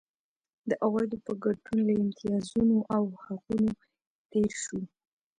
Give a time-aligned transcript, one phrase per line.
[0.69, 3.71] د عوایدو په ګډون له امتیازونو او حقونو
[4.31, 4.79] تېر شو.